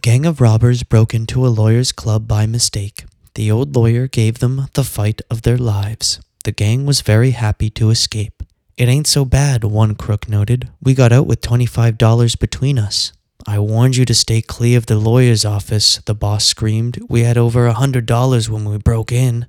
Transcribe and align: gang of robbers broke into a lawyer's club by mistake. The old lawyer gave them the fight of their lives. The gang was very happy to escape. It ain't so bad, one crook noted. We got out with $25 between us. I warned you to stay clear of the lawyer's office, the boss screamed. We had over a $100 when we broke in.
gang 0.00 0.24
of 0.24 0.40
robbers 0.40 0.82
broke 0.82 1.12
into 1.12 1.46
a 1.46 1.48
lawyer's 1.48 1.92
club 1.92 2.26
by 2.26 2.46
mistake. 2.46 3.04
The 3.34 3.50
old 3.50 3.76
lawyer 3.76 4.08
gave 4.08 4.38
them 4.38 4.68
the 4.72 4.82
fight 4.82 5.20
of 5.30 5.42
their 5.42 5.58
lives. 5.58 6.20
The 6.44 6.52
gang 6.52 6.86
was 6.86 7.02
very 7.02 7.32
happy 7.32 7.68
to 7.70 7.90
escape. 7.90 8.42
It 8.78 8.88
ain't 8.88 9.06
so 9.06 9.26
bad, 9.26 9.62
one 9.62 9.94
crook 9.94 10.26
noted. 10.26 10.70
We 10.82 10.94
got 10.94 11.12
out 11.12 11.26
with 11.26 11.42
$25 11.42 12.38
between 12.38 12.78
us. 12.78 13.12
I 13.46 13.58
warned 13.58 13.96
you 13.96 14.06
to 14.06 14.14
stay 14.14 14.40
clear 14.40 14.78
of 14.78 14.86
the 14.86 14.96
lawyer's 14.96 15.44
office, 15.44 15.98
the 16.06 16.14
boss 16.14 16.46
screamed. 16.46 16.98
We 17.10 17.24
had 17.24 17.36
over 17.36 17.66
a 17.66 17.74
$100 17.74 18.48
when 18.48 18.64
we 18.64 18.78
broke 18.78 19.12
in. 19.12 19.46